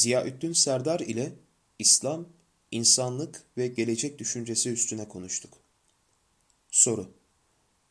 [0.00, 1.32] Ziyaüddin Serdar ile
[1.78, 2.28] İslam,
[2.70, 5.52] insanlık ve gelecek düşüncesi üstüne konuştuk.
[6.70, 7.10] Soru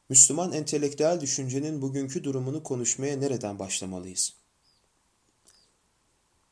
[0.09, 4.33] Müslüman entelektüel düşüncenin bugünkü durumunu konuşmaya nereden başlamalıyız?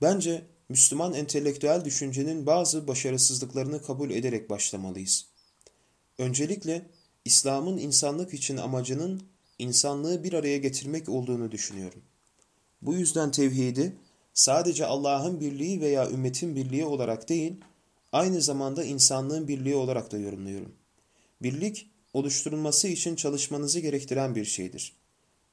[0.02, 5.26] Bence Müslüman entelektüel düşüncenin bazı başarısızlıklarını kabul ederek başlamalıyız.
[6.18, 6.90] Öncelikle
[7.26, 9.24] İslam'ın insanlık için amacının
[9.60, 12.02] insanlığı bir araya getirmek olduğunu düşünüyorum.
[12.82, 13.96] Bu yüzden tevhidi
[14.38, 17.54] sadece Allah'ın birliği veya ümmetin birliği olarak değil,
[18.12, 20.76] aynı zamanda insanlığın birliği olarak da yorumluyorum.
[21.42, 24.96] Birlik, oluşturulması için çalışmanızı gerektiren bir şeydir.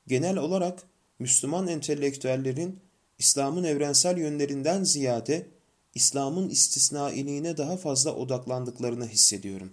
[0.06, 0.83] Genel olarak
[1.19, 2.80] Müslüman entelektüellerin
[3.19, 5.47] İslam'ın evrensel yönlerinden ziyade
[5.95, 9.73] İslam'ın istisnailiğine daha fazla odaklandıklarını hissediyorum.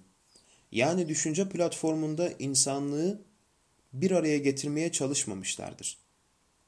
[0.72, 3.22] Yani düşünce platformunda insanlığı
[3.94, 5.98] bir araya getirmeye çalışmamışlardır.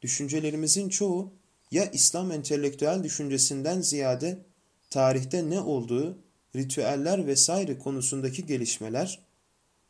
[0.02, 1.43] Düşüncelerimizin çoğu
[1.74, 4.46] ya İslam entelektüel düşüncesinden ziyade
[4.90, 6.18] tarihte ne olduğu,
[6.56, 9.20] ritüeller vesaire konusundaki gelişmeler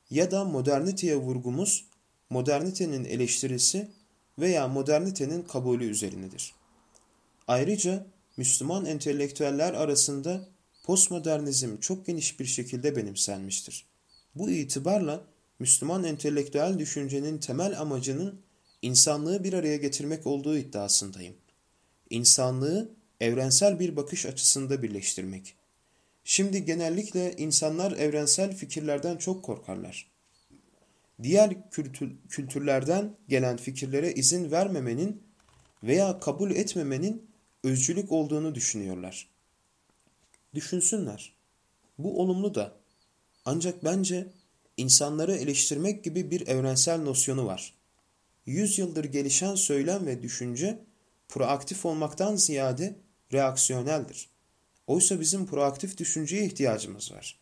[0.09, 1.85] ya da moderniteye vurgumuz,
[2.29, 3.91] modernitenin eleştirisi
[4.39, 6.53] veya modernitenin kabulü üzerinedir.
[7.47, 8.05] Ayrıca
[8.37, 10.47] Müslüman entelektüeller arasında
[10.83, 13.85] postmodernizm çok geniş bir şekilde benimsenmiştir.
[14.35, 15.23] Bu itibarla
[15.59, 18.41] Müslüman entelektüel düşüncenin temel amacının
[18.81, 21.42] insanlığı bir araya getirmek olduğu iddiasındayım.
[22.13, 22.89] İnsanlığı
[23.21, 25.55] evrensel bir bakış açısında birleştirmek.
[26.23, 30.11] Şimdi genellikle insanlar evrensel fikirlerden çok korkarlar.
[31.23, 35.23] Diğer kültür, kültürlerden gelen fikirlere izin vermemenin
[35.83, 37.29] veya kabul etmemenin
[37.63, 39.29] özcülük olduğunu düşünüyorlar.
[40.55, 41.33] Düşünsünler.
[41.97, 42.75] Bu olumlu da.
[43.45, 44.27] Ancak bence
[44.77, 47.73] insanları eleştirmek gibi bir evrensel nosyonu var.
[48.45, 50.79] Yüzyıldır gelişen söylem ve düşünce
[51.33, 52.95] proaktif olmaktan ziyade
[53.33, 54.29] reaksiyoneldir.
[54.87, 57.39] Oysa bizim proaktif düşünceye ihtiyacımız var.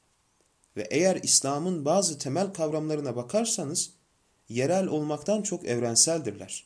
[0.77, 3.91] Ve eğer İslam'ın bazı temel kavramlarına bakarsanız
[4.49, 6.65] yerel olmaktan çok evrenseldirler.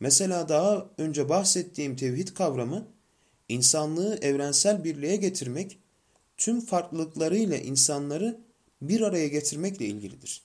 [0.00, 2.88] Mesela daha önce bahsettiğim tevhid kavramı
[3.48, 5.78] insanlığı evrensel birliğe getirmek,
[6.36, 8.40] tüm farklılıklarıyla insanları
[8.82, 10.42] bir araya getirmekle ilgilidir.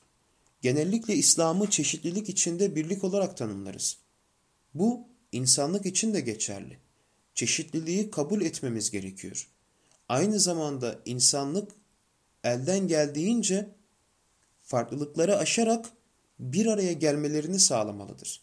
[0.61, 3.97] Genellikle İslam'ı çeşitlilik içinde birlik olarak tanımlarız.
[4.73, 6.77] Bu insanlık için de geçerli.
[7.35, 9.47] Çeşitliliği kabul etmemiz gerekiyor.
[10.09, 11.71] Aynı zamanda insanlık
[12.43, 13.69] elden geldiğince
[14.63, 15.89] farklılıkları aşarak
[16.39, 18.41] bir araya gelmelerini sağlamalıdır.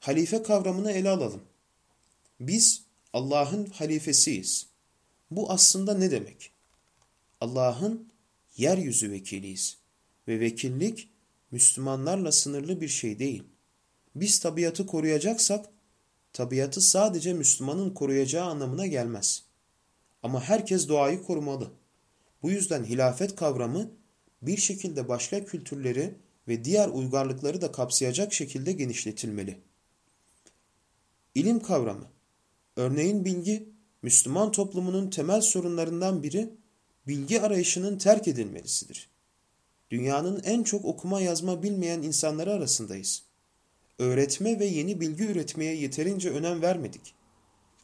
[0.00, 1.42] Halife kavramını ele alalım.
[2.40, 2.82] Biz
[3.12, 4.66] Allah'ın halifesiyiz.
[5.30, 6.52] Bu aslında ne demek?
[7.40, 8.12] Allah'ın
[8.56, 9.76] yeryüzü vekiliyiz
[10.28, 11.08] ve vekillik
[11.50, 13.42] Müslümanlarla sınırlı bir şey değil.
[14.14, 15.66] Biz tabiatı koruyacaksak,
[16.32, 19.44] tabiatı sadece Müslümanın koruyacağı anlamına gelmez.
[20.22, 21.70] Ama herkes doğayı korumalı.
[22.42, 23.90] Bu yüzden hilafet kavramı
[24.42, 26.14] bir şekilde başka kültürleri
[26.48, 29.58] ve diğer uygarlıkları da kapsayacak şekilde genişletilmeli.
[31.34, 32.06] İlim kavramı
[32.76, 33.68] Örneğin bilgi,
[34.02, 36.50] Müslüman toplumunun temel sorunlarından biri
[37.06, 39.08] bilgi arayışının terk edilmesidir.
[39.90, 43.22] Dünyanın en çok okuma yazma bilmeyen insanları arasındayız.
[44.02, 47.14] Öğretme ve yeni bilgi üretmeye yeterince önem vermedik.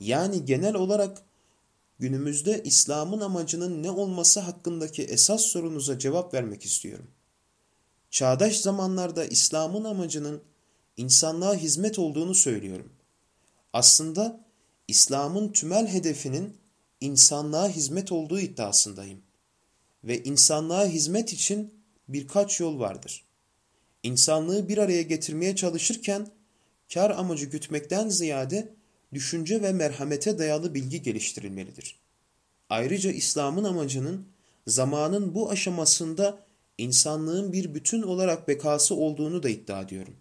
[0.01, 1.23] Yani genel olarak
[1.99, 7.07] günümüzde İslam'ın amacının ne olması hakkındaki esas sorunuza cevap vermek istiyorum.
[8.11, 10.43] Çağdaş zamanlarda İslam'ın amacının
[10.97, 12.93] insanlığa hizmet olduğunu söylüyorum.
[13.73, 14.45] Aslında
[14.89, 16.57] İslam'ın tümel hedefinin
[17.01, 19.23] insanlığa hizmet olduğu iddiasındayım.
[20.05, 21.75] Ve insanlığa hizmet için
[22.09, 23.28] birkaç yol vardır.
[24.03, 26.29] İnsanlığı bir araya getirmeye çalışırken
[26.95, 28.75] kar amacı gütmekten ziyade
[29.13, 31.99] düşünce ve merhamete dayalı bilgi geliştirilmelidir.
[32.71, 34.27] Ayrıca İslam'ın amacının
[34.67, 36.47] zamanın bu aşamasında
[36.79, 40.17] insanlığın bir bütün olarak bekası olduğunu da iddia ediyorum.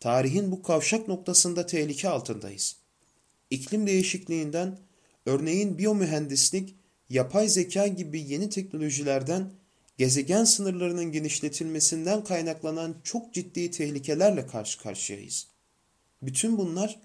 [0.00, 2.76] Tarihin bu kavşak noktasında tehlike altındayız.
[3.50, 4.78] İklim değişikliğinden,
[5.26, 6.74] örneğin biyomühendislik,
[7.10, 9.52] yapay zeka gibi yeni teknolojilerden,
[9.98, 15.46] gezegen sınırlarının genişletilmesinden kaynaklanan çok ciddi tehlikelerle karşı karşıyayız.
[16.22, 17.00] Bütün bunlar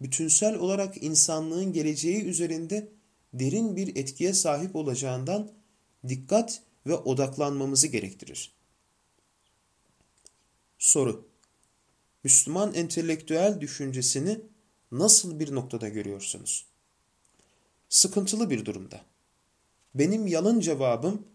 [0.00, 2.88] bütünsel olarak insanlığın geleceği üzerinde
[3.34, 5.50] derin bir etkiye sahip olacağından
[6.08, 8.52] dikkat ve odaklanmamızı gerektirir.
[10.78, 11.28] Soru
[12.24, 14.40] Müslüman entelektüel düşüncesini
[14.92, 16.66] nasıl bir noktada görüyorsunuz?
[17.88, 19.00] Sıkıntılı bir durumda.
[19.94, 21.26] Benim yalın cevabım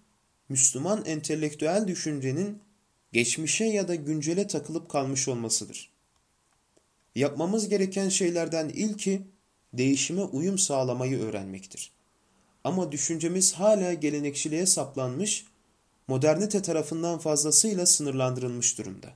[0.53, 2.61] Müslüman entelektüel düşüncenin
[3.13, 5.89] geçmişe ya da güncele takılıp kalmış olmasıdır.
[7.15, 9.21] Yapmamız gereken şeylerden ilki
[9.73, 11.91] değişime uyum sağlamayı öğrenmektir.
[12.63, 15.45] Ama düşüncemiz hala gelenekçiliğe saplanmış,
[16.07, 19.09] modernite tarafından fazlasıyla sınırlandırılmış durumda.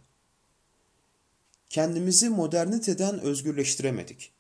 [1.70, 4.32] Kendimizi moderniteden özgürleştiremedik.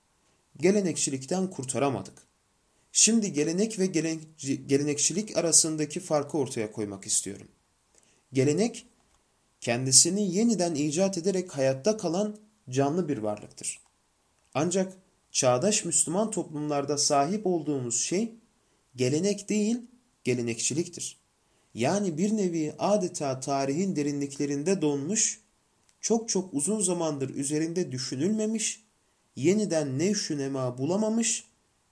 [0.59, 2.26] Gelenekçilikten kurtaramadık.
[2.99, 3.85] Şimdi gelenek ve
[4.67, 7.47] gelenekçilik arasındaki farkı ortaya koymak istiyorum.
[8.33, 8.85] Gelenek,
[9.61, 12.37] kendisini yeniden icat ederek hayatta kalan
[12.69, 13.79] canlı bir varlıktır.
[14.53, 14.93] Ancak
[15.31, 18.35] çağdaş Müslüman toplumlarda sahip olduğumuz şey
[18.95, 19.77] gelenek değil,
[20.23, 21.17] gelenekçiliktir.
[21.73, 25.41] Yani bir nevi adeta tarihin derinliklerinde donmuş,
[26.01, 28.83] çok çok uzun zamandır üzerinde düşünülmemiş,
[29.35, 31.46] yeniden nevşünema bulamamış,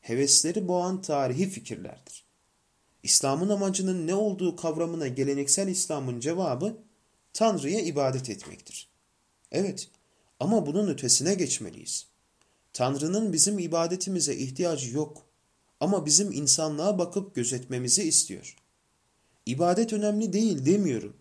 [0.07, 2.23] hevesleri boğan tarihi fikirlerdir.
[3.03, 6.77] İslam'ın amacının ne olduğu kavramına geleneksel İslam'ın cevabı
[7.33, 8.87] Tanrı'ya ibadet etmektir.
[9.51, 9.89] Evet
[10.39, 12.07] ama bunun ötesine geçmeliyiz.
[12.73, 15.25] Tanrı'nın bizim ibadetimize ihtiyacı yok
[15.79, 18.55] ama bizim insanlığa bakıp gözetmemizi istiyor.
[19.45, 21.15] İbadet önemli değil demiyorum.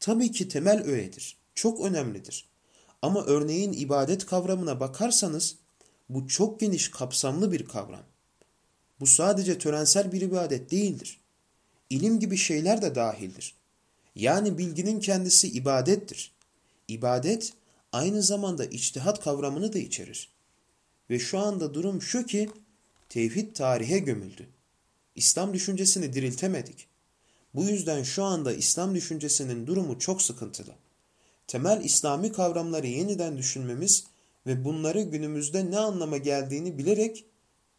[0.00, 1.36] Tabii ki temel öğedir.
[1.54, 2.48] Çok önemlidir.
[3.02, 5.56] Ama örneğin ibadet kavramına bakarsanız
[6.08, 8.11] bu çok geniş kapsamlı bir kavram.
[9.02, 11.20] Bu sadece törensel bir ibadet değildir.
[11.90, 13.54] İlim gibi şeyler de dahildir.
[14.16, 16.32] Yani bilginin kendisi ibadettir.
[16.88, 17.52] İbadet
[17.92, 20.28] aynı zamanda içtihat kavramını da içerir.
[21.10, 22.50] Ve şu anda durum şu ki
[23.08, 24.48] tevhid tarihe gömüldü.
[25.14, 26.86] İslam düşüncesini diriltemedik.
[27.54, 30.72] Bu yüzden şu anda İslam düşüncesinin durumu çok sıkıntılı.
[31.46, 34.04] Temel İslami kavramları yeniden düşünmemiz
[34.46, 37.24] ve bunları günümüzde ne anlama geldiğini bilerek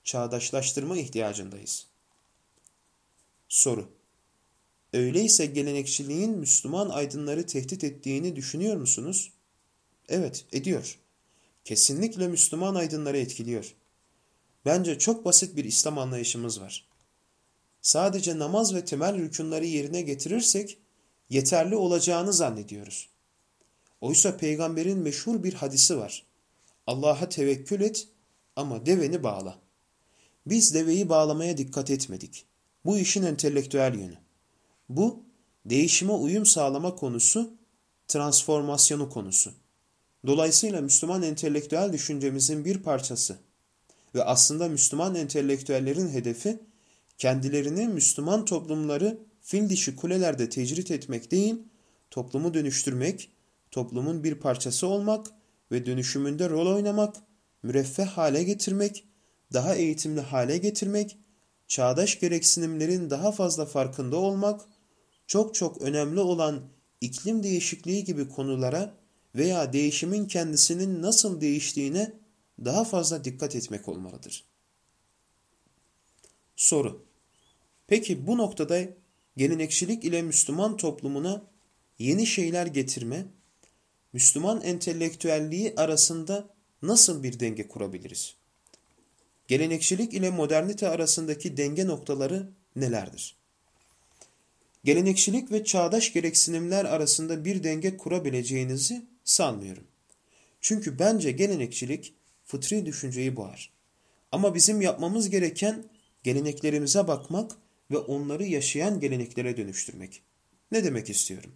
[0.04, 1.88] çağdaşlaştırma ihtiyacındayız.
[3.48, 3.90] Soru
[4.94, 9.32] Öyleyse gelenekçiliğin Müslüman aydınları tehdit ettiğini düşünüyor musunuz?
[10.10, 11.00] Evet, ediyor.
[11.66, 13.76] Kesinlikle Müslüman aydınları etkiliyor.
[14.66, 16.88] Bence çok basit bir İslam anlayışımız var.
[17.82, 20.78] Sadece namaz ve temel rükunları yerine getirirsek
[21.30, 23.10] yeterli olacağını zannediyoruz.
[24.02, 26.26] Oysa peygamberin meşhur bir hadisi var.
[26.88, 28.08] Allah'a tevekkül et
[28.56, 29.63] ama deveni bağla.
[30.46, 32.46] Biz deveyi bağlamaya dikkat etmedik.
[32.86, 34.18] Bu işin entelektüel yönü.
[34.90, 35.24] Bu,
[35.66, 37.54] değişime uyum sağlama konusu,
[38.08, 39.52] transformasyonu konusu.
[40.28, 43.38] Dolayısıyla Müslüman entelektüel düşüncemizin bir parçası
[44.16, 46.60] ve aslında Müslüman entelektüellerin hedefi
[47.18, 51.56] kendilerini Müslüman toplumları fil dişi kulelerde tecrit etmek değil,
[52.12, 53.32] toplumu dönüştürmek,
[53.72, 55.28] toplumun bir parçası olmak
[55.72, 57.16] ve dönüşümünde rol oynamak,
[57.64, 59.06] müreffeh hale getirmek,
[59.54, 61.18] daha eğitimli hale getirmek,
[61.68, 64.62] çağdaş gereksinimlerin daha fazla farkında olmak,
[65.28, 66.62] çok çok önemli olan
[67.02, 68.94] iklim değişikliği gibi konulara
[69.36, 72.14] veya değişimin kendisinin nasıl değiştiğine
[72.66, 74.46] daha fazla dikkat etmek olmalıdır.
[76.56, 77.06] Soru
[77.88, 78.82] Peki bu noktada
[79.38, 81.44] gelenekçilik ile Müslüman toplumuna
[82.00, 83.26] yeni şeyler getirme,
[84.14, 86.50] Müslüman entelektüelliği arasında
[86.82, 88.36] nasıl bir denge kurabiliriz?
[89.48, 93.36] Gelenekçilik ile modernite arasındaki denge noktaları nelerdir?
[94.84, 99.84] Gelenekçilik ve çağdaş gereksinimler arasında bir denge kurabileceğinizi sanmıyorum.
[100.62, 102.14] Çünkü bence gelenekçilik
[102.46, 103.72] fıtri düşünceyi boğar.
[104.32, 105.84] Ama bizim yapmamız gereken
[106.24, 107.52] geleneklerimize bakmak
[107.92, 110.22] ve onları yaşayan geleneklere dönüştürmek.
[110.72, 111.52] Ne demek istiyorum?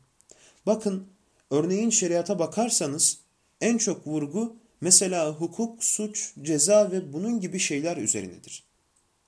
[0.65, 1.07] Bakın,
[1.51, 3.17] örneğin şeriata bakarsanız
[3.61, 8.63] en çok vurgu mesela hukuk, suç, ceza ve bunun gibi şeyler üzerinedir.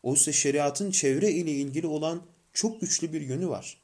[0.03, 2.21] Oysa şeriatın çevre ile ilgili olan
[2.53, 3.77] çok güçlü bir yönü var.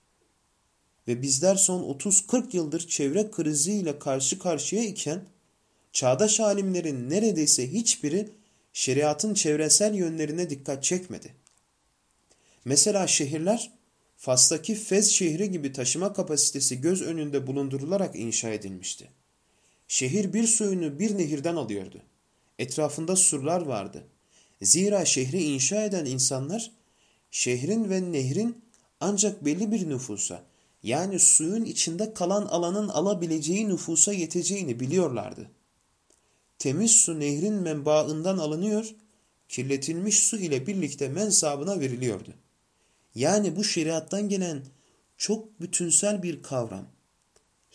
[1.07, 5.21] Ve bizler son 30-40 yıldır çevre kriziyle karşı karşıya iken
[5.93, 8.29] çağdaş alimlerin neredeyse hiçbiri
[8.73, 11.33] şeriatın çevresel yönlerine dikkat çekmedi.
[12.65, 13.71] Mesela şehirler
[14.17, 19.09] Fas'taki Fez şehri gibi taşıma kapasitesi göz önünde bulundurularak inşa edilmişti.
[19.87, 22.01] Şehir bir suyunu bir nehirden alıyordu.
[22.59, 24.03] Etrafında surlar vardı.
[24.61, 26.71] Zira şehri inşa eden insanlar
[27.31, 28.61] şehrin ve nehrin
[28.99, 30.43] ancak belli bir nüfusa
[30.83, 35.49] yani suyun içinde kalan alanın alabileceği nüfusa yeteceğini biliyorlardı.
[36.59, 38.95] Temiz su nehrin menbaından alınıyor,
[39.49, 42.33] kirletilmiş su ile birlikte mensabına veriliyordu.
[43.15, 44.61] Yani bu şeriattan gelen
[45.17, 46.85] çok bütünsel bir kavram.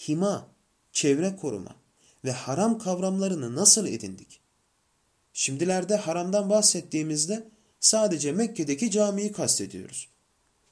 [0.09, 0.47] Hima,
[0.93, 1.80] çevre koruma
[2.25, 4.41] ve haram kavramlarını nasıl edindik?
[5.33, 7.49] Şimdilerde haramdan bahsettiğimizde
[7.81, 10.09] sadece Mekke'deki camiyi kastediyoruz.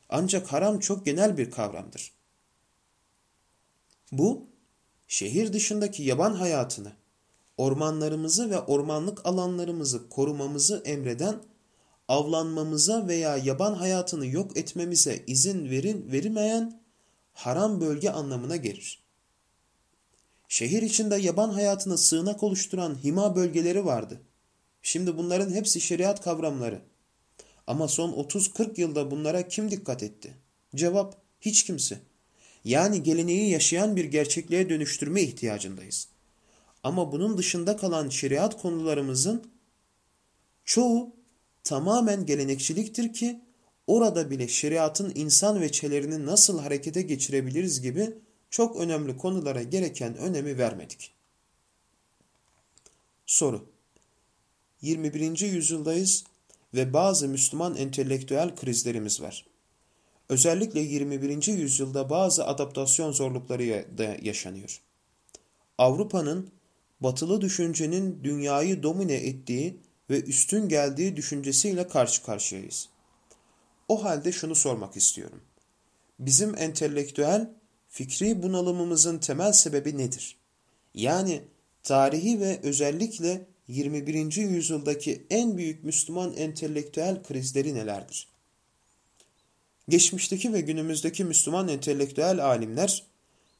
[0.08, 2.12] Ancak haram çok genel bir kavramdır.
[4.12, 4.46] Bu,
[5.08, 6.92] şehir dışındaki yaban hayatını,
[7.56, 11.42] ormanlarımızı ve ormanlık alanlarımızı korumamızı emreden,
[12.08, 16.82] avlanmamıza veya yaban hayatını yok etmemize izin verin, verilmeyen
[17.32, 19.07] haram bölge anlamına gelir.
[20.48, 24.20] Şehir içinde yaban hayatını sığınak oluşturan hima bölgeleri vardı.
[24.82, 26.80] Şimdi bunların hepsi şeriat kavramları.
[27.66, 30.34] Ama son 30-40 yılda bunlara kim dikkat etti?
[30.74, 31.98] Cevap hiç kimse.
[32.64, 36.08] Yani geleneği yaşayan bir gerçekliğe dönüştürme ihtiyacındayız.
[36.82, 39.50] Ama bunun dışında kalan şeriat konularımızın
[40.64, 41.16] çoğu
[41.64, 43.40] tamamen gelenekçiliktir ki
[43.86, 48.14] orada bile şeriatın insan veçelerini nasıl harekete geçirebiliriz gibi
[48.50, 51.14] çok önemli konulara gereken önemi vermedik.
[53.26, 53.68] Soru
[54.82, 55.40] 21.
[55.40, 56.24] yüzyıldayız
[56.74, 59.46] ve bazı Müslüman entelektüel krizlerimiz var.
[60.28, 61.46] Özellikle 21.
[61.46, 64.80] yüzyılda bazı adaptasyon zorlukları da yaşanıyor.
[65.78, 66.50] Avrupa'nın
[67.00, 72.88] batılı düşüncenin dünyayı domine ettiği ve üstün geldiği düşüncesiyle karşı karşıyayız.
[73.88, 75.40] O halde şunu sormak istiyorum.
[76.18, 77.50] Bizim entelektüel,
[77.88, 80.36] fikri bunalımımızın temel sebebi nedir?
[80.94, 81.42] Yani
[81.82, 84.36] tarihi ve özellikle 21.
[84.36, 88.28] yüzyıldaki en büyük Müslüman entelektüel krizleri nelerdir?
[89.88, 93.04] Geçmişteki ve günümüzdeki Müslüman entelektüel alimler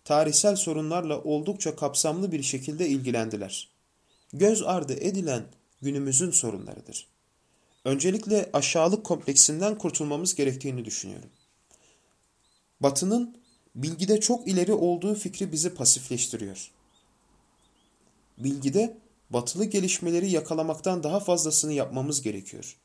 [0.04, 3.68] tarihsel sorunlarla oldukça kapsamlı bir şekilde ilgilendiler.
[4.32, 5.44] Göz ardı edilen
[5.82, 7.08] günümüzün sorunlarıdır.
[7.84, 11.30] Öncelikle aşağılık kompleksinden kurtulmamız gerektiğini düşünüyorum.
[12.80, 13.36] Batının
[13.82, 16.70] bilgide çok ileri olduğu fikri bizi pasifleştiriyor.
[18.38, 18.96] Bilgide
[19.30, 22.76] batılı gelişmeleri yakalamaktan daha fazlasını yapmamız gerekiyor.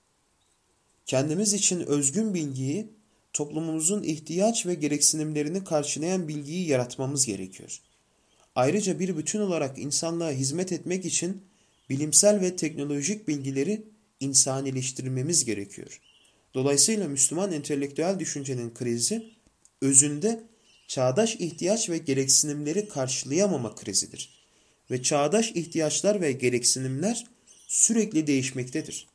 [1.05, 2.87] Kendimiz için özgün bilgiyi,
[3.33, 7.79] toplumumuzun ihtiyaç ve gereksinimlerini karşılayan bilgiyi yaratmamız gerekiyor.
[8.55, 11.41] Ayrıca bir bütün olarak insanlığa hizmet etmek için
[11.89, 13.83] bilimsel ve teknolojik bilgileri
[14.19, 16.01] insanileştirmemiz gerekiyor.
[16.53, 19.29] Dolayısıyla Müslüman entelektüel düşüncenin krizi
[19.81, 20.43] özünde
[20.93, 24.29] çağdaş ihtiyaç ve gereksinimleri karşılayamama krizidir.
[24.91, 27.27] Ve çağdaş ihtiyaçlar ve gereksinimler
[27.67, 29.07] sürekli değişmektedir.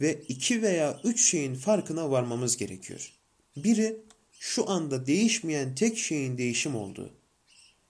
[0.00, 3.12] Ve iki veya üç şeyin farkına varmamız gerekiyor.
[3.56, 3.96] Biri
[4.38, 7.10] şu anda değişmeyen tek şeyin değişim olduğu.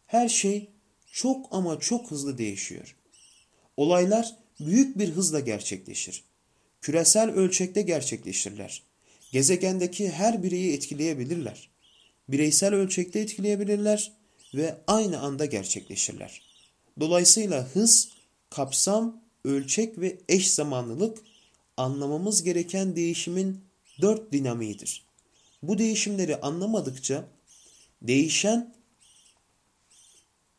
[0.07, 0.69] Her şey
[1.13, 2.97] çok ama çok hızlı değişiyor.
[3.77, 6.25] Olaylar büyük bir hızla gerçekleşir.
[6.81, 8.83] Küresel ölçekte gerçekleşirler.
[9.33, 11.76] Gezegendeki her bireyi etkileyebilirler.
[12.29, 14.13] Bireysel ölçekte etkileyebilirler
[14.55, 16.43] ve aynı anda gerçekleşirler.
[17.01, 18.09] Dolayısıyla hız,
[18.51, 21.19] kapsam, ölçek ve eş zamanlılık
[21.77, 23.61] anlamamız gereken değişimin
[24.01, 25.05] dört dinamiğidir.
[25.63, 27.25] Bu değişimleri anlamadıkça
[28.03, 28.75] değişen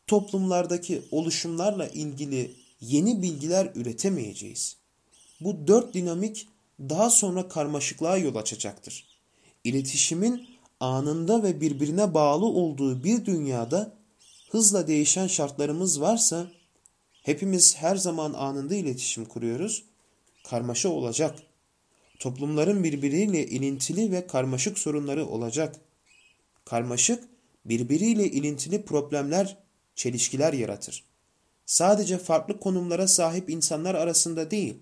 [0.08, 4.78] toplumlardaki oluşumlarla ilgili yeni bilgiler üretemeyeceğiz.
[5.42, 6.48] Bu dört dinamik
[6.80, 9.08] daha sonra karmaşıklığa yol açacaktır.
[9.64, 10.48] İletişimin
[10.80, 13.94] anında ve birbirine bağlı olduğu bir dünyada
[14.52, 16.48] hızla değişen şartlarımız varsa
[17.24, 19.84] hepimiz her zaman anında iletişim kuruyoruz.
[20.50, 21.40] Karmaşa olacak.
[22.20, 25.76] Toplumların birbiriyle ilintili ve karmaşık sorunları olacak.
[26.66, 27.24] Karmaşık,
[27.66, 29.58] birbiriyle ilintili problemler,
[29.96, 31.08] çelişkiler yaratır
[31.68, 34.78] sadece farklı konumlara sahip insanlar arasında değil,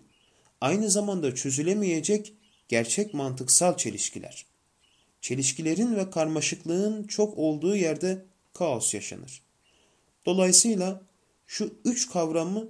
[0.61, 2.33] aynı zamanda çözülemeyecek
[2.69, 4.45] gerçek mantıksal çelişkiler.
[5.25, 9.41] Çelişkilerin ve karmaşıklığın çok olduğu yerde kaos yaşanır.
[10.25, 11.01] Dolayısıyla
[11.47, 12.67] şu üç kavramı,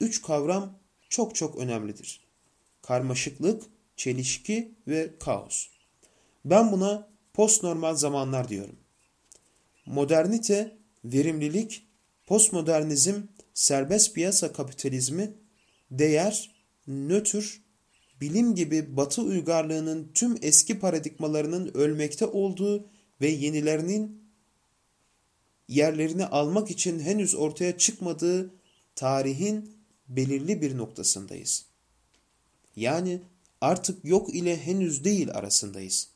[0.00, 2.20] üç kavram çok çok önemlidir.
[2.82, 3.62] Karmaşıklık,
[3.96, 5.66] çelişki ve kaos.
[6.44, 8.76] Ben buna postnormal zamanlar diyorum.
[9.86, 11.86] Modernite, verimlilik
[12.26, 13.22] Postmodernizm,
[13.54, 15.32] serbest piyasa kapitalizmi,
[15.90, 16.50] değer,
[16.86, 17.62] nötr,
[18.20, 22.86] bilim gibi batı uygarlığının tüm eski paradigmalarının ölmekte olduğu
[23.20, 24.22] ve yenilerinin
[25.68, 28.54] yerlerini almak için henüz ortaya çıkmadığı
[28.94, 29.70] tarihin
[30.08, 31.64] belirli bir noktasındayız.
[32.76, 33.20] Yani
[33.60, 36.08] artık yok ile henüz değil arasındayız.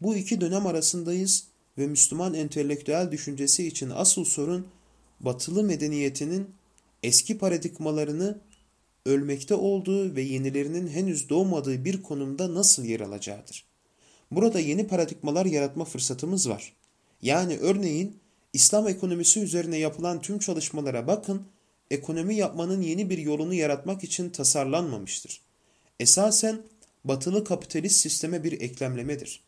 [0.00, 1.44] Bu iki dönem arasındayız
[1.78, 4.66] ve Müslüman entelektüel düşüncesi için asıl sorun
[5.20, 6.50] batılı medeniyetinin
[7.02, 8.38] eski paradigmalarını
[9.06, 13.64] ölmekte olduğu ve yenilerinin henüz doğmadığı bir konumda nasıl yer alacağıdır.
[14.30, 16.72] Burada yeni paradigmalar yaratma fırsatımız var.
[17.22, 18.16] Yani örneğin
[18.52, 21.42] İslam ekonomisi üzerine yapılan tüm çalışmalara bakın,
[21.90, 25.40] ekonomi yapmanın yeni bir yolunu yaratmak için tasarlanmamıştır.
[26.00, 26.62] Esasen
[27.04, 29.42] batılı kapitalist sisteme bir eklemlemedir.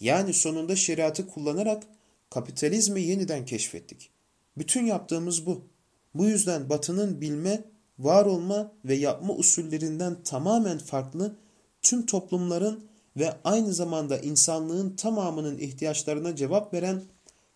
[0.00, 1.82] Yani sonunda şeriatı kullanarak
[2.30, 4.10] kapitalizmi yeniden keşfettik.
[4.56, 5.64] Bütün yaptığımız bu.
[6.14, 7.64] Bu yüzden batının bilme,
[7.98, 11.36] var olma ve yapma usullerinden tamamen farklı
[11.82, 12.84] tüm toplumların
[13.16, 17.02] ve aynı zamanda insanlığın tamamının ihtiyaçlarına cevap veren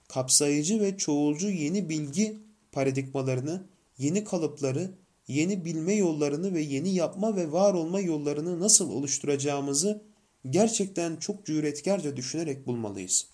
[0.08, 2.38] kapsayıcı ve çoğulcu yeni bilgi
[2.72, 3.62] paradigmalarını,
[3.98, 4.90] yeni kalıpları,
[5.28, 10.02] yeni bilme yollarını ve yeni yapma ve var olma yollarını nasıl oluşturacağımızı
[10.50, 13.26] gerçekten çok cüretkarca düşünerek bulmalıyız.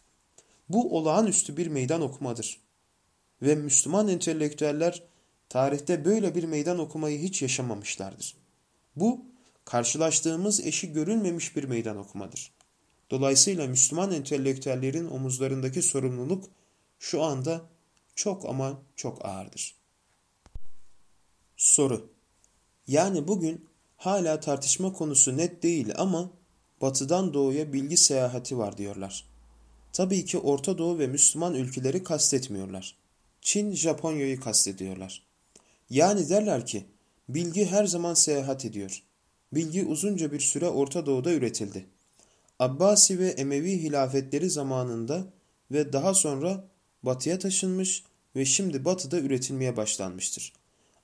[0.68, 2.60] Bu olağanüstü bir meydan okumadır.
[3.42, 5.02] Ve Müslüman entelektüeller
[5.54, 8.36] tarihte böyle bir meydan okumayı hiç yaşamamışlardır.
[8.96, 9.24] Bu,
[9.64, 12.52] karşılaştığımız eşi görülmemiş bir meydan okumadır.
[13.10, 16.44] Dolayısıyla Müslüman entelektüellerin omuzlarındaki sorumluluk
[16.98, 17.60] şu anda
[18.14, 19.74] çok ama çok ağırdır.
[21.56, 22.10] Soru
[22.86, 26.30] Yani bugün hala tartışma konusu net değil ama
[26.80, 29.24] batıdan doğuya bilgi seyahati var diyorlar.
[29.92, 32.96] Tabii ki Orta Doğu ve Müslüman ülkeleri kastetmiyorlar.
[33.40, 35.23] Çin, Japonya'yı kastediyorlar.
[35.94, 36.84] Yani derler ki
[37.28, 39.02] bilgi her zaman seyahat ediyor.
[39.52, 41.86] Bilgi uzunca bir süre Orta Doğu'da üretildi.
[42.58, 45.26] Abbasi ve Emevi hilafetleri zamanında
[45.70, 46.64] ve daha sonra
[47.02, 48.04] batıya taşınmış
[48.36, 50.52] ve şimdi batıda üretilmeye başlanmıştır.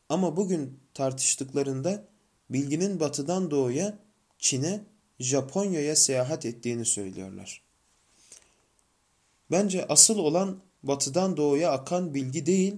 [0.09, 2.05] Ama bugün tartıştıklarında
[2.51, 3.99] bilginin batıdan doğuya,
[4.39, 4.81] Çin'e,
[5.21, 7.63] Japonya'ya seyahat ettiğini söylüyorlar.
[9.51, 12.77] Bence asıl olan batıdan doğuya akan bilgi değil,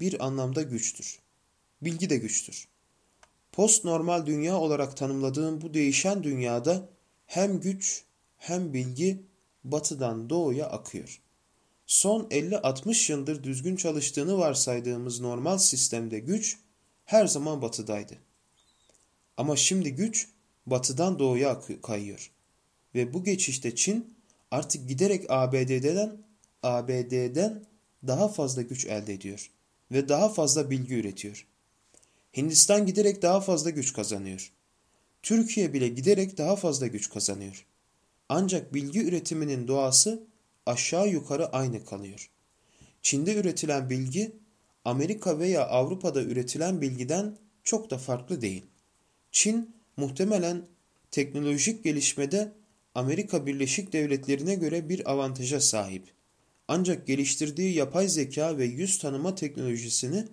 [0.00, 1.21] bir anlamda güçtür.
[1.82, 2.68] Bilgi de güçtür.
[3.52, 6.88] Postnormal dünya olarak tanımladığım bu değişen dünyada
[7.26, 8.04] hem güç
[8.36, 9.22] hem bilgi
[9.64, 11.20] batıdan doğuya akıyor.
[11.86, 16.58] Son 50-60 yıldır düzgün çalıştığını varsaydığımız normal sistemde güç
[17.04, 18.14] her zaman batıdaydı.
[19.36, 20.28] Ama şimdi güç
[20.66, 22.30] batıdan doğuya kayıyor.
[22.94, 24.14] Ve bu geçişte Çin
[24.50, 26.16] artık giderek ABD'den
[26.62, 27.64] ABD'den
[28.06, 29.50] daha fazla güç elde ediyor
[29.92, 31.46] ve daha fazla bilgi üretiyor.
[32.36, 34.52] Hindistan giderek daha fazla güç kazanıyor.
[35.22, 37.66] Türkiye bile giderek daha fazla güç kazanıyor.
[38.28, 40.26] Ancak bilgi üretiminin doğası
[40.66, 42.30] aşağı yukarı aynı kalıyor.
[43.02, 44.32] Çin'de üretilen bilgi
[44.84, 48.66] Amerika veya Avrupa'da üretilen bilgiden çok da farklı değil.
[49.30, 50.62] Çin muhtemelen
[51.10, 52.52] teknolojik gelişmede
[52.94, 56.04] Amerika Birleşik Devletleri'ne göre bir avantaja sahip.
[56.68, 60.24] Ancak geliştirdiği yapay zeka ve yüz tanıma teknolojisini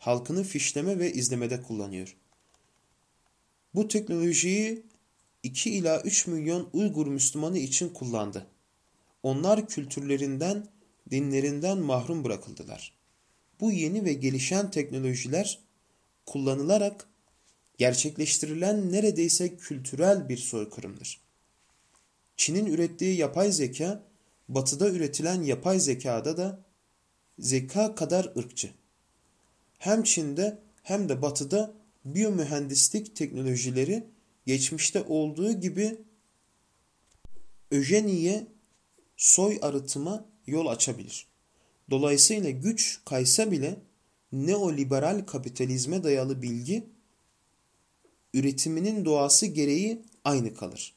[0.00, 2.16] halkını fişleme ve izlemede kullanıyor.
[3.74, 4.86] Bu teknolojiyi
[5.42, 8.46] 2 ila 3 milyon Uygur Müslümanı için kullandı.
[9.22, 10.66] Onlar kültürlerinden,
[11.10, 12.92] dinlerinden mahrum bırakıldılar.
[13.60, 15.58] Bu yeni ve gelişen teknolojiler
[16.26, 17.08] kullanılarak
[17.78, 21.20] gerçekleştirilen neredeyse kültürel bir soykırımdır.
[22.36, 24.04] Çin'in ürettiği yapay zeka,
[24.48, 26.64] batıda üretilen yapay zekada da
[27.38, 28.79] zeka kadar ırkçı.
[29.80, 34.04] Hem Çin'de hem de batıda biyomühendislik teknolojileri
[34.46, 35.98] geçmişte olduğu gibi
[37.70, 38.46] öjeniye
[39.16, 41.26] soy arıtıma yol açabilir.
[41.90, 43.78] Dolayısıyla güç kaysa bile
[44.32, 46.86] neoliberal kapitalizme dayalı bilgi
[48.34, 50.94] üretiminin doğası gereği aynı kalır.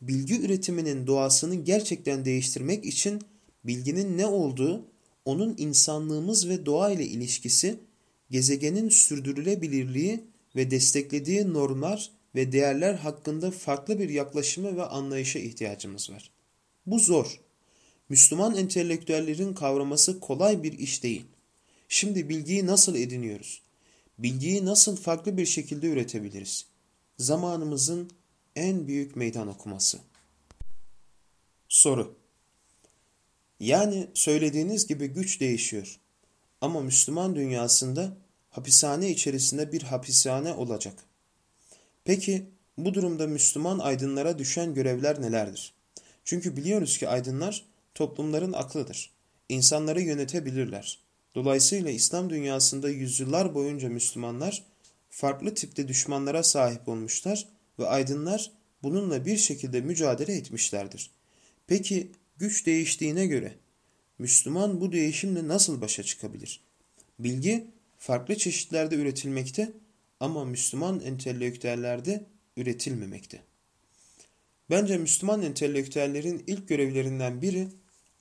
[0.00, 3.22] Bilgi üretiminin doğasını gerçekten değiştirmek için
[3.64, 4.84] bilginin ne olduğu,
[5.24, 7.87] onun insanlığımız ve doğa ile ilişkisi,
[8.30, 10.24] gezegenin sürdürülebilirliği
[10.56, 16.30] ve desteklediği normlar ve değerler hakkında farklı bir yaklaşıma ve anlayışa ihtiyacımız var.
[16.86, 17.40] Bu zor.
[18.08, 21.24] Müslüman entelektüellerin kavraması kolay bir iş değil.
[21.88, 23.62] Şimdi bilgiyi nasıl ediniyoruz?
[24.18, 26.66] Bilgiyi nasıl farklı bir şekilde üretebiliriz?
[27.18, 28.10] Zamanımızın
[28.56, 29.98] en büyük meydan okuması.
[31.68, 32.16] Soru
[33.60, 35.98] Yani söylediğiniz gibi güç değişiyor.
[36.60, 38.16] Ama Müslüman dünyasında
[38.50, 40.94] hapishane içerisinde bir hapishane olacak.
[42.04, 42.46] Peki
[42.78, 45.74] bu durumda Müslüman aydınlara düşen görevler nelerdir?
[46.24, 49.10] Çünkü biliyoruz ki aydınlar toplumların aklıdır.
[49.48, 50.98] İnsanları yönetebilirler.
[51.34, 54.64] Dolayısıyla İslam dünyasında yüzyıllar boyunca Müslümanlar
[55.10, 58.50] farklı tipte düşmanlara sahip olmuşlar ve aydınlar
[58.82, 61.10] bununla bir şekilde mücadele etmişlerdir.
[61.66, 63.54] Peki güç değiştiğine göre
[64.18, 66.60] Müslüman bu değişimle nasıl başa çıkabilir?
[67.18, 67.66] Bilgi
[67.98, 69.72] farklı çeşitlerde üretilmekte
[70.20, 72.24] ama Müslüman entelektüellerde
[72.56, 73.42] üretilmemekte.
[74.70, 77.68] Bence Müslüman entelektüellerin ilk görevlerinden biri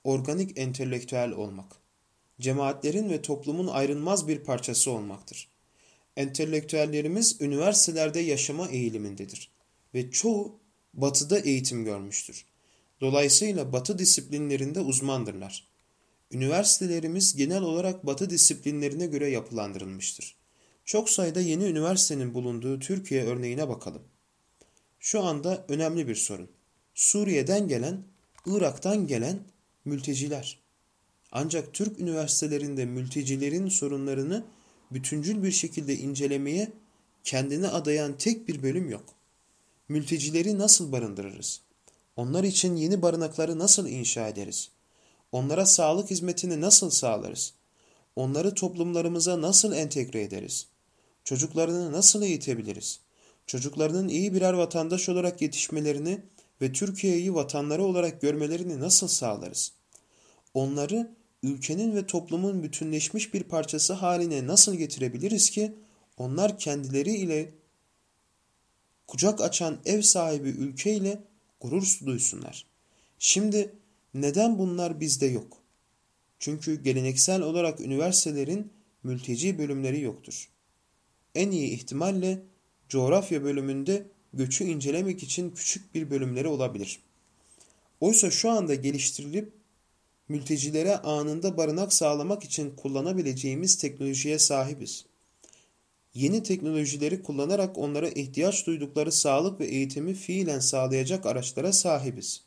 [0.04, 1.76] organik entelektüel olmak.
[2.40, 5.48] Cemaatlerin ve toplumun ayrılmaz bir parçası olmaktır.
[6.16, 9.52] Entelektüellerimiz üniversitelerde yaşama eğilimindedir
[9.94, 10.60] ve çoğu
[10.94, 12.46] batıda eğitim görmüştür.
[13.02, 15.77] Dolayısıyla batı disiplinlerinde uzmandırlar.
[16.32, 20.36] Üniversitelerimiz genel olarak batı disiplinlerine göre yapılandırılmıştır.
[20.86, 24.02] Çok sayıda yeni üniversitenin bulunduğu Türkiye örneğine bakalım.
[25.00, 26.50] Şu anda önemli bir sorun.
[26.96, 28.04] Suriye'den gelen,
[28.46, 29.40] Irak'tan gelen
[29.86, 30.60] mülteciler.
[31.32, 34.46] Ancak Türk üniversitelerinde mültecilerin sorunlarını
[34.92, 36.72] bütüncül bir şekilde incelemeye
[37.24, 39.06] kendine adayan tek bir bölüm yok.
[39.90, 41.62] Mültecileri nasıl barındırırız?
[42.16, 44.70] Onlar için yeni barınakları nasıl inşa ederiz?
[45.32, 47.54] Onlara sağlık hizmetini nasıl sağlarız?
[48.16, 50.68] Onları toplumlarımıza nasıl entegre ederiz?
[51.24, 53.00] Çocuklarını nasıl eğitebiliriz?
[53.48, 56.22] Çocuklarının iyi birer vatandaş olarak yetişmelerini
[56.62, 59.72] ve Türkiye'yi vatanları olarak görmelerini nasıl sağlarız?
[60.54, 61.12] Onları
[61.44, 65.76] ülkenin ve toplumun bütünleşmiş bir parçası haline nasıl getirebiliriz ki
[66.18, 67.54] onlar kendileri ile
[69.08, 71.24] kucak açan ev sahibi ülke ile
[71.62, 72.66] gurur duysunlar.
[73.20, 73.76] Şimdi
[74.22, 75.58] neden bunlar bizde yok?
[76.40, 78.72] Çünkü geleneksel olarak üniversitelerin
[79.04, 80.50] mülteci bölümleri yoktur.
[81.36, 82.44] En iyi ihtimalle
[82.90, 87.00] coğrafya bölümünde göçü incelemek için küçük bir bölümleri olabilir.
[88.02, 89.54] Oysa şu anda geliştirilip
[90.30, 95.06] mültecilere anında barınak sağlamak için kullanabileceğimiz teknolojiye sahibiz.
[96.14, 102.47] Yeni teknolojileri kullanarak onlara ihtiyaç duydukları sağlık ve eğitimi fiilen sağlayacak araçlara sahibiz.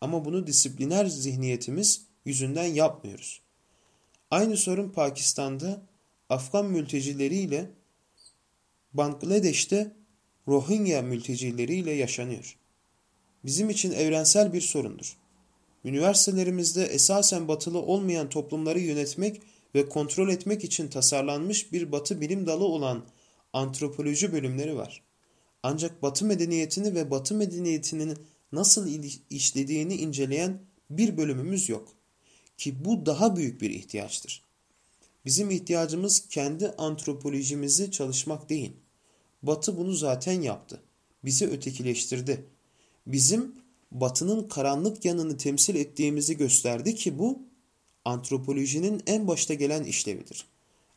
[0.00, 3.40] Ama bunu disipliner zihniyetimiz yüzünden yapmıyoruz.
[4.30, 5.82] Aynı sorun Pakistan'da
[6.28, 7.70] Afgan mültecileriyle
[8.92, 9.92] Bangladeş'te
[10.48, 12.56] Rohingya mültecileriyle yaşanıyor.
[13.44, 15.16] Bizim için evrensel bir sorundur.
[15.84, 19.42] Üniversitelerimizde esasen batılı olmayan toplumları yönetmek
[19.74, 23.04] ve kontrol etmek için tasarlanmış bir batı bilim dalı olan
[23.52, 25.02] antropoloji bölümleri var.
[25.62, 28.18] Ancak batı medeniyetini ve batı medeniyetinin
[28.54, 28.88] nasıl
[29.30, 30.58] işlediğini inceleyen
[30.90, 31.88] bir bölümümüz yok.
[32.58, 34.42] Ki bu daha büyük bir ihtiyaçtır.
[35.24, 38.72] Bizim ihtiyacımız kendi antropolojimizi çalışmak değil.
[39.42, 40.80] Batı bunu zaten yaptı.
[41.24, 42.44] Bizi ötekileştirdi.
[43.06, 43.54] Bizim
[43.92, 47.42] batının karanlık yanını temsil ettiğimizi gösterdi ki bu
[48.04, 50.46] antropolojinin en başta gelen işlevidir.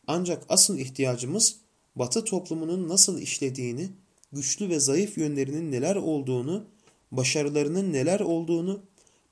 [0.08, 1.56] Ancak asıl ihtiyacımız
[1.96, 3.89] batı toplumunun nasıl işlediğini,
[4.32, 6.65] güçlü ve zayıf yönlerinin neler olduğunu,
[7.12, 8.82] başarılarının neler olduğunu,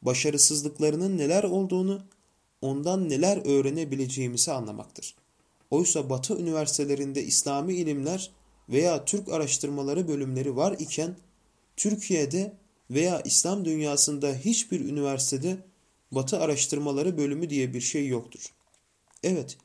[0.02, 2.02] başarısızlıklarının neler olduğunu,
[2.62, 5.16] ondan neler öğrenebileceğimizi anlamaktır.
[5.72, 8.32] Oysa batı üniversitelerinde İslami ilimler
[8.70, 11.16] veya Türk araştırmaları bölümleri var iken,
[11.78, 12.54] Türkiye'de
[12.92, 15.58] veya İslam dünyasında hiçbir üniversitede
[16.12, 18.54] Batı araştırmaları bölümü diye bir şey yoktur.
[19.24, 19.58] Evet,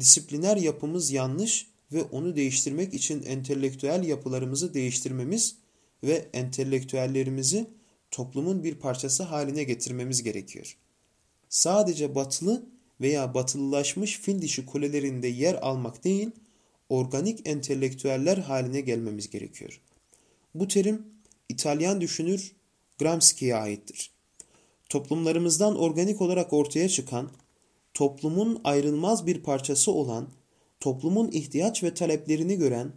[0.00, 5.56] disipliner yapımız yanlış ve onu değiştirmek için entelektüel yapılarımızı değiştirmemiz
[6.02, 7.66] ve entelektüellerimizi
[8.10, 10.76] toplumun bir parçası haline getirmemiz gerekiyor.
[11.48, 12.66] Sadece batılı
[13.00, 16.30] veya batılılaşmış fil dişi kulelerinde yer almak değil,
[16.88, 19.80] organik entelektüeller haline gelmemiz gerekiyor.
[20.54, 21.02] Bu terim
[21.48, 22.52] İtalyan düşünür
[22.98, 24.10] Gramsci'ye aittir.
[24.88, 27.30] Toplumlarımızdan organik olarak ortaya çıkan,
[27.94, 30.28] toplumun ayrılmaz bir parçası olan,
[30.80, 32.92] toplumun ihtiyaç ve taleplerini gören,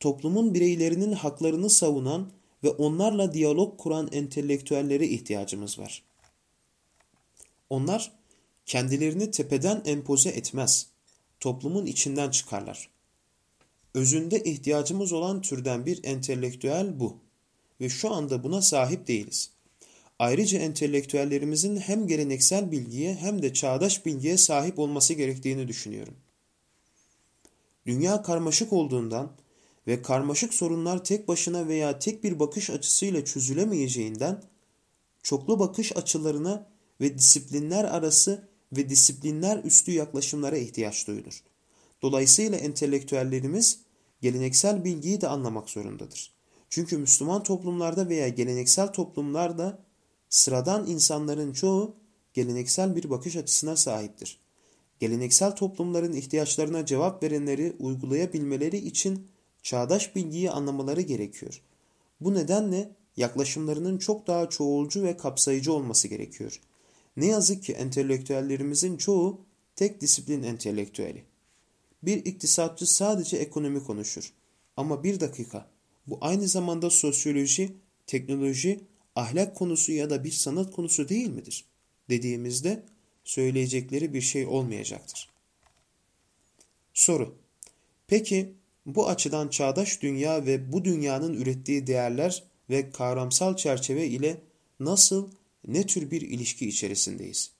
[0.00, 2.30] toplumun bireylerinin haklarını savunan
[2.64, 6.02] ve onlarla diyalog kuran entelektüellere ihtiyacımız var.
[7.70, 8.12] Onlar
[8.66, 10.86] kendilerini tepeden empoze etmez,
[11.40, 12.88] toplumun içinden çıkarlar.
[13.94, 17.16] Özünde ihtiyacımız olan türden bir entelektüel bu
[17.80, 19.50] ve şu anda buna sahip değiliz.
[20.18, 26.14] Ayrıca entelektüellerimizin hem geleneksel bilgiye hem de çağdaş bilgiye sahip olması gerektiğini düşünüyorum.
[27.86, 29.32] Dünya karmaşık olduğundan
[29.86, 34.42] ve karmaşık sorunlar tek başına veya tek bir bakış açısıyla çözülemeyeceğinden
[35.22, 36.70] çoklu bakış açılarına
[37.00, 41.42] ve disiplinler arası ve disiplinler üstü yaklaşımlara ihtiyaç duyulur.
[42.02, 43.80] Dolayısıyla entelektüellerimiz
[44.22, 46.32] geleneksel bilgiyi de anlamak zorundadır.
[46.70, 49.78] Çünkü Müslüman toplumlarda veya geleneksel toplumlarda
[50.28, 51.96] sıradan insanların çoğu
[52.34, 54.40] geleneksel bir bakış açısına sahiptir.
[55.00, 59.28] Geleneksel toplumların ihtiyaçlarına cevap verenleri uygulayabilmeleri için
[59.66, 61.62] çağdaş bilgiyi anlamaları gerekiyor.
[62.20, 66.60] Bu nedenle yaklaşımlarının çok daha çoğulcu ve kapsayıcı olması gerekiyor.
[67.16, 69.40] Ne yazık ki entelektüellerimizin çoğu
[69.76, 71.24] tek disiplin entelektüeli.
[72.02, 74.32] Bir iktisatçı sadece ekonomi konuşur.
[74.76, 75.70] Ama bir dakika,
[76.06, 77.72] bu aynı zamanda sosyoloji,
[78.06, 78.80] teknoloji,
[79.16, 81.64] ahlak konusu ya da bir sanat konusu değil midir?
[82.10, 82.82] Dediğimizde
[83.24, 85.30] söyleyecekleri bir şey olmayacaktır.
[86.94, 87.34] Soru.
[88.06, 88.54] Peki
[88.86, 94.40] bu açıdan çağdaş dünya ve bu dünyanın ürettiği değerler ve kavramsal çerçeve ile
[94.80, 95.30] nasıl,
[95.68, 97.50] ne tür bir ilişki içerisindeyiz?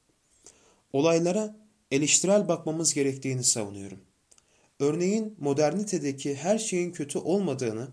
[0.92, 1.56] Olaylara
[1.90, 3.98] eleştirel bakmamız gerektiğini savunuyorum.
[4.80, 7.88] Örneğin modernitedeki her şeyin kötü olmadığını,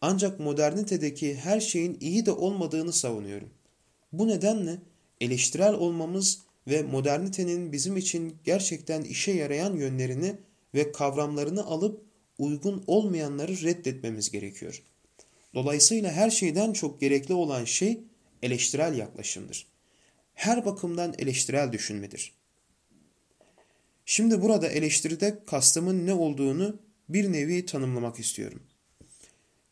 [0.00, 3.50] ancak modernitedeki her şeyin iyi de olmadığını savunuyorum.
[4.12, 4.78] Bu nedenle
[5.20, 10.36] eleştirel olmamız ve modernitenin bizim için gerçekten işe yarayan yönlerini
[10.74, 12.02] ve kavramlarını alıp
[12.38, 14.82] uygun olmayanları reddetmemiz gerekiyor.
[15.54, 18.00] Dolayısıyla her şeyden çok gerekli olan şey
[18.42, 19.66] eleştirel yaklaşımdır.
[20.34, 22.32] Her bakımdan eleştirel düşünmedir.
[24.06, 28.62] Şimdi burada eleştiride kastımın ne olduğunu bir nevi tanımlamak istiyorum.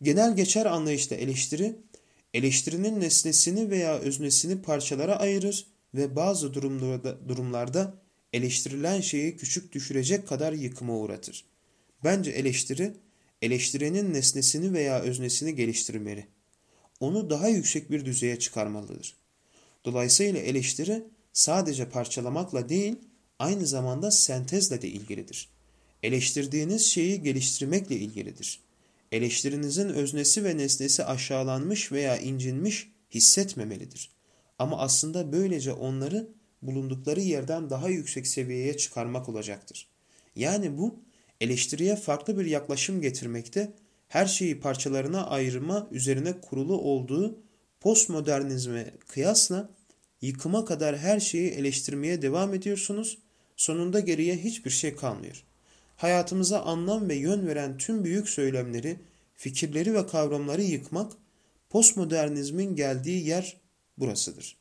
[0.03, 1.77] Genel geçer anlayışta eleştiri,
[2.35, 7.95] eleştirinin nesnesini veya öznesini parçalara ayırır ve bazı durumlarda, durumlarda
[8.33, 11.45] eleştirilen şeyi küçük düşürecek kadar yıkıma uğratır.
[12.05, 12.93] Bence eleştiri,
[13.43, 16.27] eleştirenin nesnesini veya öznesini geliştirmeli.
[17.01, 19.15] Onu daha yüksek bir düzeye çıkarmalıdır.
[19.85, 22.97] Dolayısıyla eleştiri sadece parçalamakla değil,
[23.39, 25.49] aynı zamanda sentezle de ilgilidir.
[26.03, 28.61] Eleştirdiğiniz şeyi geliştirmekle ilgilidir.
[29.13, 34.11] Eleştirinizin öznesi ve nesnesi aşağılanmış veya incinmiş hissetmemelidir.
[34.59, 36.29] Ama aslında böylece onları
[36.63, 39.89] bulundukları yerden daha yüksek seviyeye çıkarmak olacaktır.
[40.37, 40.95] Yani bu
[41.43, 43.73] eleştiriye farklı bir yaklaşım getirmekte,
[44.09, 47.39] her şeyi parçalarına ayırma üzerine kurulu olduğu
[47.81, 49.71] postmodernizme kıyasla
[50.21, 53.19] yıkıma kadar her şeyi eleştirmeye devam ediyorsunuz,
[53.57, 55.45] sonunda geriye hiçbir şey kalmıyor.
[55.97, 58.97] Hayatımıza anlam ve yön veren tüm büyük söylemleri,
[59.35, 61.13] fikirleri ve kavramları yıkmak,
[61.71, 63.57] postmodernizmin geldiği yer
[63.99, 64.57] burasıdır.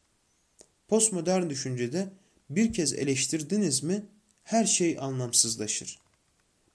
[0.87, 2.09] Postmodern düşüncede
[2.49, 4.05] bir kez eleştirdiniz mi
[4.43, 6.01] her şey anlamsızlaşır.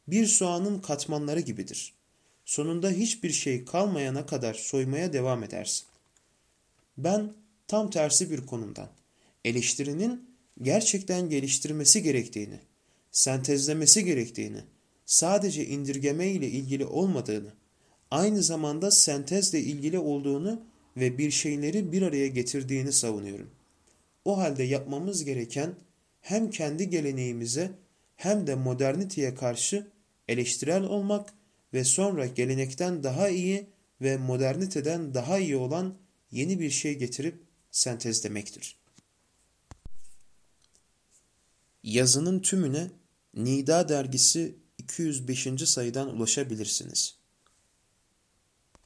[0.09, 1.95] Bir soğanın katmanları gibidir.
[2.45, 5.87] Sonunda hiçbir şey kalmayana kadar soymaya devam edersin.
[6.99, 7.33] Ben
[7.69, 8.89] tam tersi bir konumdan
[9.45, 10.31] eleştirinin
[10.63, 12.61] gerçekten geliştirmesi gerektiğini,
[13.11, 14.61] sentezlemesi gerektiğini,
[15.07, 17.53] sadece indirgeme ile ilgili olmadığını,
[18.11, 20.63] aynı zamanda sentezle ilgili olduğunu
[20.97, 23.51] ve bir şeyleri bir araya getirdiğini savunuyorum.
[24.25, 25.75] O halde yapmamız gereken
[26.21, 27.71] hem kendi geleneğimize
[28.17, 29.87] hem de moderniteye karşı
[30.29, 31.35] eleştirel olmak
[31.73, 35.99] ve sonra gelenekten daha iyi ve moderniteden daha iyi olan
[36.31, 38.79] yeni bir şey getirip sentezlemektir.
[41.83, 42.91] Yazının tümüne
[43.35, 45.49] Nida dergisi 205.
[45.65, 47.16] sayıdan ulaşabilirsiniz.